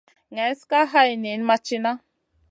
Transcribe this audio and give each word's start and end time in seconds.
Neslna 0.33 0.67
ka 0.69 0.79
hay 0.91 1.11
niyn 1.21 1.41
ma 1.47 1.55
tìna. 1.65 1.91